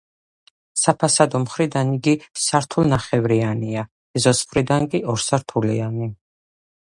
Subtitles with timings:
[0.83, 2.13] საფასადო მხრიდან იგი
[2.45, 3.83] სართულნახევრიანია,
[4.21, 6.09] ეზოს მხრიდან კი ორსართულიანი.